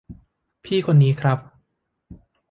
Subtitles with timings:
[0.63, 1.39] พี่คนนี้ครับ